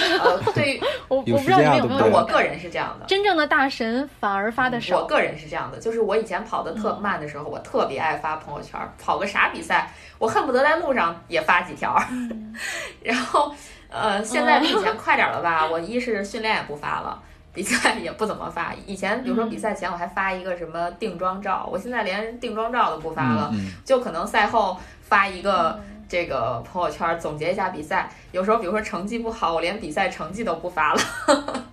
[0.00, 3.06] 呃，对于 我我不知道你们有没有我个人是这样的。
[3.06, 5.06] 真正的大神反而发的少我。
[5.06, 11.96] 个人是这样的，就是我以前跑得特慢的时候，我特别爱发朋友圈，跑个啥比赛，我恨不得在路上也发几条。
[13.02, 13.54] 然后，
[13.88, 15.66] 呃，现在比以前快点了吧？
[15.66, 17.20] 我一是训练也不发了。
[17.52, 28.10] 比赛也不怎么发，以前比如说比赛前我还发一个什么定妆照，我现在连定妆照都不发了，嗯就可能赛后发一个这个朋友圈总结一下比赛。
[28.32, 31.00] 有时候比如说成绩不好，我连比赛成绩都不发了。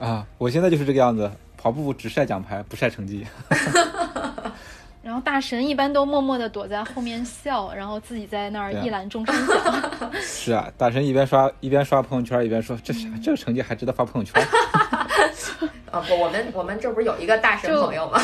[0.00, 3.24] 嗯啊，我现在就是这个样子，跑步只晒奖牌，不晒成绩。
[5.00, 10.10] 然后大神一般都默默地躲在后面笑，然后自己在那儿一览众山小。
[10.20, 14.42] 是啊，大神一边刷一边刷朋友圈，一边说这啥这个成绩还值得发朋友圈？
[15.90, 18.20] 啊不，我们我们这不是有一个大神朋友吗？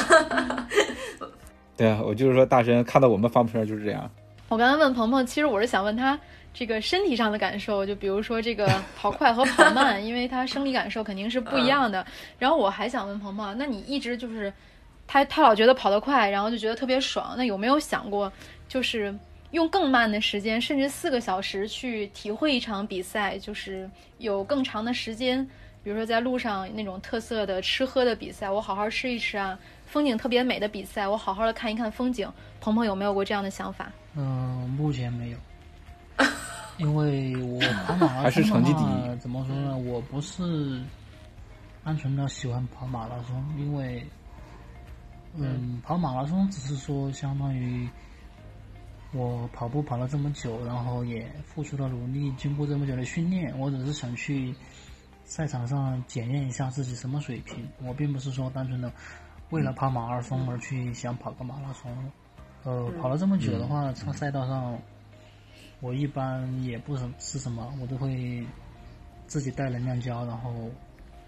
[1.76, 4.10] 对啊，我就是说大神看到我们发朋友圈就是这样。
[4.48, 6.18] 我刚才问鹏鹏，其实我是想问他
[6.52, 12.07] 这个身体上的感受，就比如说这个跑快和跑慢，因为他生理感受肯定是不一样的。
[12.38, 14.52] 然后我还想问鹏鹏，那你一直就是
[15.07, 18.30] 他他老觉得跑得快，然后就觉得特别爽，那有没有想过
[18.68, 19.12] 就是
[19.50, 25.44] 用更慢的时间，甚至四个小时去体会一场比赛，就是有更长的时间，
[25.83, 29.59] 比如说在路上那种特色的吃喝的比赛，我好好吃一吃啊。
[29.87, 32.30] 风景特别美的比赛，我好好的看一看风景。
[32.61, 33.90] 鹏鹏有没有过这样的想法？
[34.16, 35.38] 嗯、目前没有，
[36.79, 39.77] 因为我跑马拉松 还是成绩的话第一怎么说呢？
[39.77, 40.81] 我不是
[41.83, 44.07] 单纯的喜欢跑马拉松，因为
[45.37, 47.88] 嗯，跑马拉松只是说相当于
[49.12, 54.55] 我跑步跑了这么久，然后也付出了努力，经过这么久的训练，我只是想去
[55.24, 57.68] 赛场上检验一下自己什么水平。
[57.83, 58.92] 我并不是说单纯的
[59.50, 61.90] 为了跑马拉松而去想跑个马拉松。
[62.64, 64.79] 呃，跑了这么久的话，在赛道上，
[65.81, 68.44] 我一般也不什吃什么，我都会
[69.27, 70.53] 自己带能量胶，然后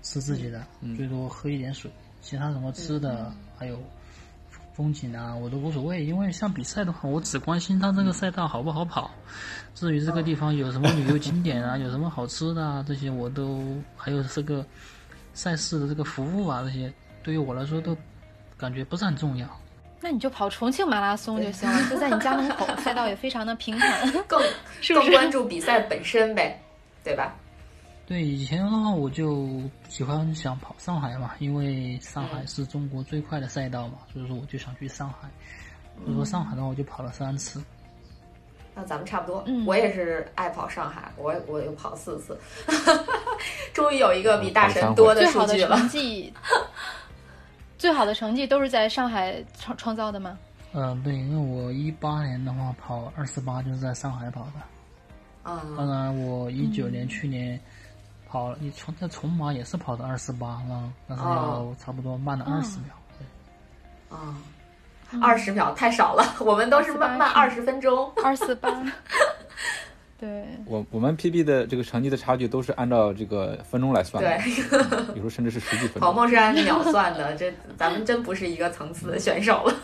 [0.01, 1.90] 吃自己的，最多喝一点水。
[2.22, 3.79] 其他什么吃的，还有
[4.72, 6.05] 风景啊，我都无所谓。
[6.05, 9.11] 因为像比赛的话，我只关心它这个赛道好不好跑。
[9.75, 14.64] 至于这个地方有什么旅游景点啊， 有什么好吃的啊，这些我都还有这个
[15.35, 17.94] 赛事的这个服务啊，这些对于我来说都
[18.57, 19.46] 感觉不是很重要。
[20.07, 24.49] 那你就跑重庆马拉松就行了，就在你家门口，赛道也非常的平坦， 更是
[24.81, 26.62] 是更关注比赛本身呗，
[27.03, 27.35] 对吧？
[28.07, 29.49] 对，以前的话我就
[29.88, 35.29] 喜欢想跑上海嘛，因为上海是中国最快的赛道嘛，所以说我就想去上海。
[36.05, 37.61] 所以说上海的话，我就跑了三次。
[38.77, 42.38] 那咱们差不多，嗯我也是爱跑上海，我我又跑四次，
[43.75, 45.77] 终于有一个比大神多的数据了。
[45.79, 46.33] 成绩，
[47.78, 50.38] 最好的成绩都是在上海创创造的吗？
[50.72, 54.52] 嗯、对，因为我一八年的话跑二四八就是在上海跑的。
[55.42, 57.58] 当嗯，然，我一九年、去年
[58.28, 62.88] 跑了，你从在从马也是跑的二四八啊，但是要哦差不多慢了二十秒。
[63.16, 64.36] 对啊，
[65.22, 68.12] 二十秒太少了，我们都是慢慢二十分钟。
[68.24, 68.68] 二四八，
[70.18, 76.16] 对，我我们 PB 的这个成绩的差距都是按照这个分钟来算的，对，有时候甚至是十几分跑钟。
[76.16, 79.74] 梦是按秒算的，这咱们真不是一个层次的选手了。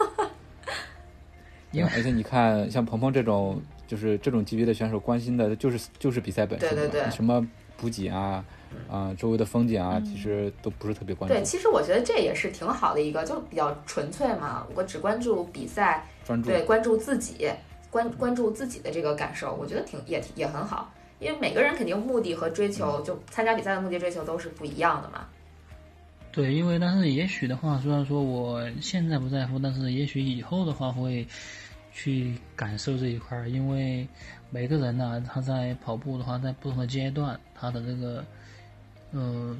[1.70, 8.44] 因为而且你看，像鹏鹏这种就是这种级别的选手，关心的就是就是比赛本身嘛，对对对什么补给啊，
[8.90, 14.66] 啊、周围的风景啊，其实都不是特别关注对，，其实我觉得这也是挺好的一个，就比较纯粹嘛。
[14.74, 16.50] 我只关注比赛，专注。
[16.50, 17.50] 对，关注自己，
[17.92, 20.92] 关关注自己的这个感受，我觉得挺也也很好。
[21.20, 25.28] 因为每个人肯定目的和追求，就参加比赛的目的追求都是不一样的嘛。
[26.32, 31.24] 对，因为但是也许的话，虽然说我现在不在乎，但是也许以后的话会
[31.92, 34.08] 去感受这一块儿，因为
[34.50, 38.24] 每个人呢、他在跑步的话，在不同的阶段，他的这个
[39.12, 39.56] 呃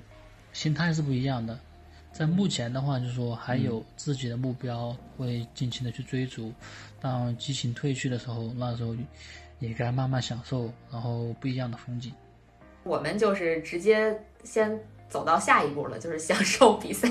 [0.55, 1.59] 心态是不一样的。
[2.13, 6.53] 在目前的话，就是说还有自己的目标，会尽情的去追逐。
[7.01, 8.95] 当激情褪去的时候，那时候
[9.59, 12.13] 也该慢慢享受，然后不一样的风景。
[12.85, 17.09] 我们就是直接先走到下一步了，就是享受比赛，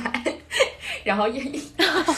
[1.04, 1.44] 然后也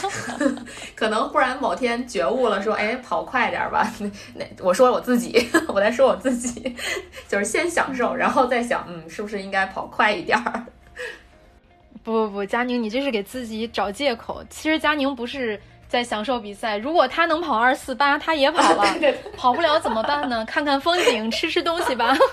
[0.94, 3.92] 可能忽然某天觉悟了，说，哎，跑快点儿吧。
[3.98, 6.74] 那那我说我自己，我在说我自己，
[7.28, 10.63] 就是先享受，然后再想，嗯，是不是应该跑快一点儿？
[12.04, 14.44] 不不不，佳宁，你这是给自己找借口。
[14.50, 18.84] 其实佳宁不是在享受比赛，如果他能跑二四八，他也跑了，
[19.36, 20.44] 跑不了怎么办呢？
[20.44, 22.14] 看看风景，吃吃东西吧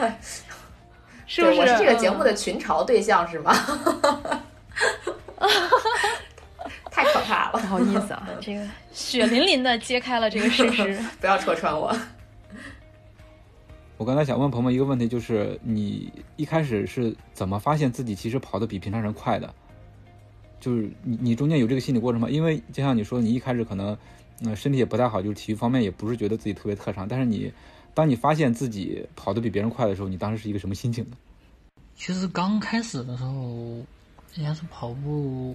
[1.26, 1.60] 是不对，是？
[1.60, 3.54] 我是这个节目嗯的群嘲对象是吗？
[6.90, 10.98] 太可怕了，不好意思啊，这个血淋淋的揭开了这个事实。
[11.20, 11.94] 不要戳穿我。
[14.00, 19.54] 我刚才想问鹏鹏一个问题，就是你一开始是怎么发现自己其实跑得比平常人快的？
[20.58, 22.30] 就是你你中间有这个心理过程吗？
[22.30, 23.94] 因为就像你说，你一开始可能
[24.42, 27.52] 呃身体也不太好，就是体育方面也不是觉得自己特别特长，但是你
[27.92, 31.18] 当你发现自己跑得比别人快的时候，你当时是一个什么心情呢？
[31.94, 33.34] 其实刚开始的时候，
[34.34, 35.54] 应该是跑步，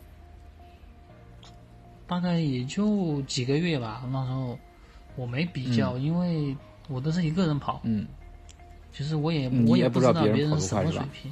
[2.06, 4.08] 大概也就几个月吧。
[4.12, 4.56] 那时候
[5.16, 6.56] 我没比较，因为
[6.88, 8.06] 我都是一个人跑，嗯
[8.96, 11.32] 其实我也我也不知道别人人什么水平。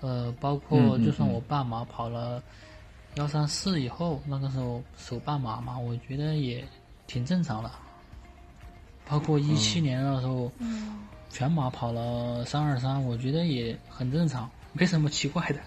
[0.00, 2.42] 呃，包括就算我半马跑了
[3.14, 6.64] 幺三四以后，那个时候手半马嘛，我觉得也
[7.06, 7.70] 挺正常的。
[9.08, 15.60] 包括一七年那时候，嗯全马跑了三二三，我觉得也很正常，没什么奇怪的。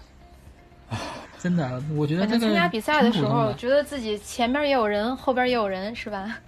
[1.38, 6.38] 真的，我觉得这个反正参加比赛的时候，觉得自己前面也有人，后边也有人，是吧？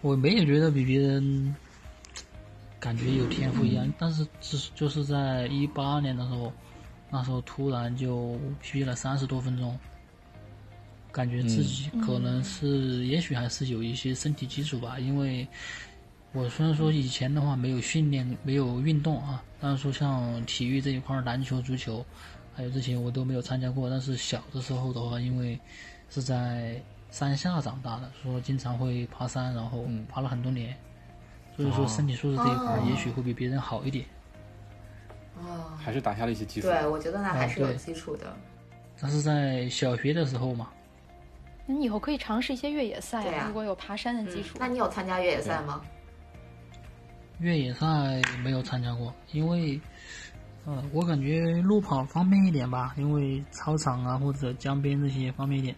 [0.00, 1.54] 我没有觉得比别人
[2.80, 6.50] 感觉有天赋一样，但是只是就是在一八年的时候，
[7.10, 9.78] 那时候突然就 PB 了三十多分钟，
[11.12, 15.46] 感觉自己可能是，也许还是有一些身体基础吧，因为
[16.32, 22.02] 我虽然说以前的话没有训练，没有运动啊，但是说像体育这一块儿，篮球、足球，
[22.54, 25.58] 还有这些我都没有参加过，但是小的时候的话，因为
[26.08, 26.80] 是在
[27.10, 30.06] 山下长大的，说经常会爬山，然后嗯。
[30.08, 30.74] 爬了很多年，
[31.56, 34.04] 所以说身体素质这一块也许会比别人好一点。
[35.38, 36.66] 哦，还是打下了一些基础。
[36.66, 38.36] 对，我觉得那还是有基础的。
[39.00, 40.68] 但是在小学的时候嘛，
[41.66, 44.58] 那你以后可以尝试一些越野赛对啊如果有爬山的基础。
[44.60, 45.80] 那你有参加越野赛吗？
[47.38, 47.86] 越野赛
[48.44, 49.80] 没有参加过，因为，
[50.66, 55.74] 呃，我感觉路跑方便一点吧，因为操场啊或者江边这些方便一点。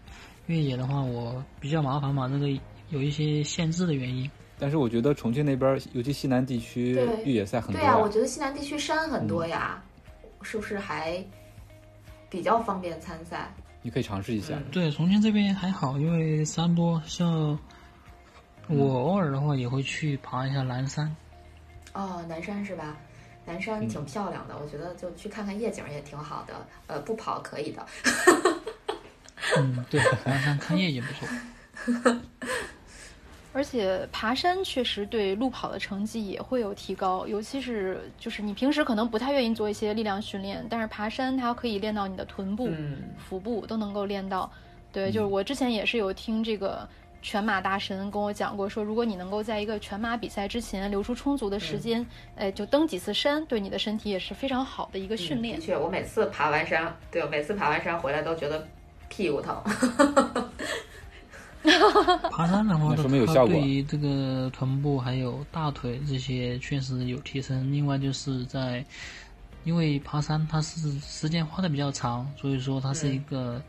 [0.47, 2.49] 越野的话，我比较麻烦嘛，这个
[2.89, 4.29] 有一些限制的原因。
[4.59, 6.91] 但是我觉得重庆那边，尤其西南地区
[7.25, 9.83] 越野赛很多对呀、我觉得西南地区山很嗯多呀，
[10.41, 11.23] 是不是还
[12.29, 13.53] 比较方便参赛？
[13.81, 14.53] 你可以尝试一下。
[14.55, 17.01] 嗯对，重庆这边还好，因为山多。
[17.05, 17.59] 像
[18.67, 21.13] 我偶尔的话也会去爬一下南山。
[21.93, 22.95] 哦，南山是吧？
[23.45, 26.53] 南山挺漂亮的，我觉得就去看看夜景也挺好的。
[26.87, 27.85] 呃，不跑可以的。
[29.57, 31.27] 嗯，对，南山看夜景不错。
[33.53, 44.51] 而且爬山确实对路跑的成绩也会有提高，尤其是就是你平时可能不太愿意做一些力量训练，但是爬山它可以练到你的臀部、嗯腹部都能够练到。
[44.91, 46.87] 对，就是我之前也是有听这个
[47.21, 55.61] 全马大神跟我讲过，说如果你能够在一个全马比赛之前留出充足的时间，哎，就登几次山，对你的身体也是非常好的一个训练的。
[55.61, 58.67] 确，我每次爬完山，对我每次爬完山回来都觉得
[59.09, 59.55] 屁股疼。
[62.29, 67.71] 爬山的话，说明有它效果对于这个臀部还有大腿这些确实有提升。
[67.71, 68.85] 另外就是在，
[69.63, 73.61] 因为爬山它是时间花的比较长，所以说它是一个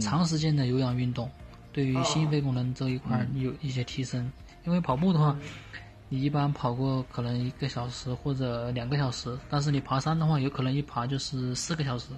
[0.00, 1.28] 长时间的有氧运动，
[1.72, 4.30] 对于心肺功能这一块有一些提升。
[4.64, 5.36] 因为跑步的话，
[6.08, 12.10] 你一般跑过可能一个小时或者两个小时，但是你爬山的话，有可能一爬就是四个小时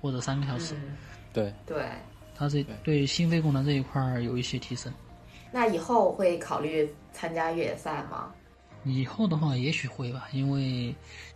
[0.00, 0.74] 或者三个小时。
[0.74, 0.96] 嗯，
[1.32, 1.84] 对，对。
[2.42, 4.92] 它这对心肺功能这一块儿有一些提升。
[5.52, 8.34] 那以后会考虑参加越野赛吗？
[8.82, 10.92] 以后的话，也许会吧，因为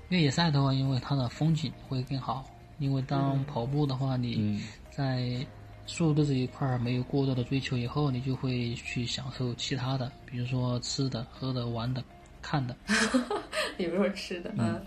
[0.08, 2.44] 越野赛的话，因为它的风景会更好。
[2.78, 5.46] 因为当跑步的话，你嗯，在
[5.86, 12.02] 速度这一块儿没有过多的追求以后，你就会去享受其他的，比如说吃的、喝的、玩的、
[12.42, 12.76] 看的。
[13.78, 14.84] 比如说吃的，嗯，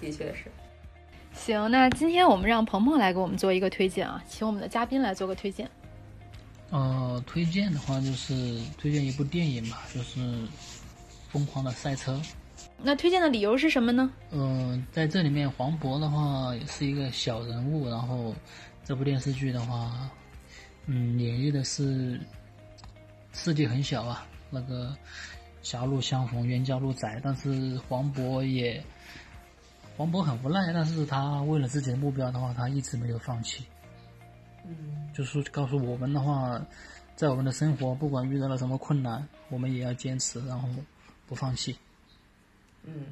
[0.00, 0.50] 的确是。
[1.34, 5.68] 行，那今天我们让鹏鹏来给我们做一个推荐啊，请我们的嘉宾来做个推荐。
[6.70, 10.20] 呃，推荐的话就是推荐一部电影吧，就是
[11.28, 12.14] 《疯狂的赛车》。
[12.82, 14.10] 那推荐的理由是什么呢？
[14.30, 18.34] 嗯，在这里面黄渤的话也是一个小人物，然后
[18.84, 20.10] 这部电视剧的话，
[20.86, 22.18] 嗯，演绎的是
[23.32, 24.96] 世界很小啊，那个
[25.62, 28.82] 狭路相逢冤家路窄，但是黄渤也
[29.96, 33.64] 黄渤很无奈，但是他为了自己的目标的话，他一直没有放弃。
[34.64, 36.60] 嗯，就是告诉我们的话，
[37.14, 40.68] 在我们的生活，不管遇到了什么困难，我们也要坚持，然后
[41.28, 41.78] 不放弃。
[42.82, 43.06] 嗯，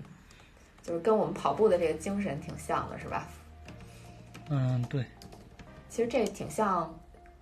[0.83, 3.29] 就是跟我们跑步的这个精神挺像的，是吧？
[4.49, 5.05] 嗯，对。
[5.89, 6.93] 其实这挺像，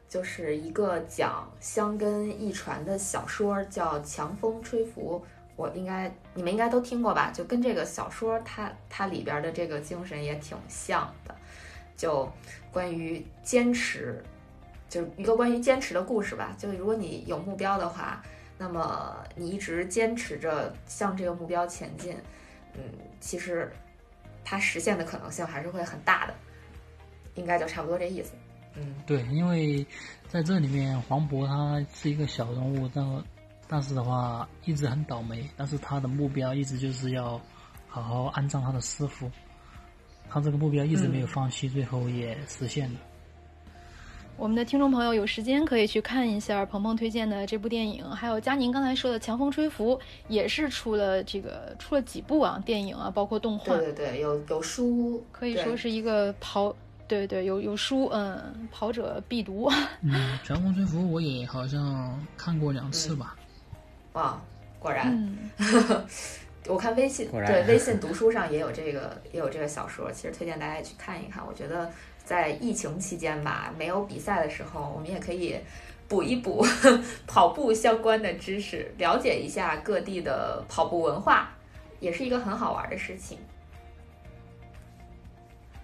[0.09, 5.25] 就是一个讲香根一传的小说，叫《强风吹拂》。
[5.61, 7.31] 我应该你们应该都听过吧？
[7.31, 11.35] 就跟这个小说它它里边的这个精神也挺像的，
[11.99, 12.27] 就
[12.73, 14.25] 关于坚持，
[14.89, 16.57] 就一个关于坚持的故事吧。
[16.57, 18.23] 就如果你有目标的话，
[18.57, 22.17] 那么你一直坚持着向这个目标前进，
[22.73, 22.81] 嗯，
[23.21, 23.71] 其实
[24.43, 26.35] 它实现的可能性还是会很大的，
[27.35, 28.33] 应该就差不多这意思。
[28.77, 29.87] 嗯，对，因为
[30.27, 33.05] 在这里面，黄渤他是一个小人物，但
[33.73, 37.41] 但是的话一直很倒霉，但是他的目标一直就是要
[37.87, 39.31] 好好安葬他的师傅，
[40.29, 42.99] 他这个目标一直没有放弃，最后也实现了。
[44.37, 49.95] 我们的听众朋友有时间可以去看一下鹏鹏推荐的这部电影，还有佳宁刚才说的《强风吹拂》，
[50.29, 56.75] 也是出了这个出了几部啊电影啊，包括动画，对对对，有有书，可以说是一个跑，
[57.07, 59.71] 对对，有有书，嗯，跑者必读。
[60.01, 63.37] 嗯，《强风吹拂》我也好像看过两次吧。
[64.13, 64.41] 啊，
[64.79, 66.07] 果然，嗯，
[66.67, 71.45] 我看微信对微信读书上也有这个也有这个小说，其实推荐大家也去看一看。
[71.47, 71.91] 我觉得
[72.25, 75.57] 在疫情期间吧，没有比赛的时候，我们也可以
[76.09, 76.67] 补一补
[77.27, 81.51] 跑步相关的知识，了解一下各地的跑步文化，
[82.01, 83.39] 也是一个很好玩的事情。